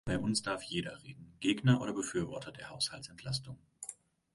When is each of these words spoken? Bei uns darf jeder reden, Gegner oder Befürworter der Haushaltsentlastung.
Bei 0.03 0.17
uns 0.17 0.41
darf 0.41 0.63
jeder 0.63 0.99
reden, 1.03 1.31
Gegner 1.41 1.79
oder 1.79 1.93
Befürworter 1.93 2.51
der 2.51 2.71
Haushaltsentlastung. 2.71 3.59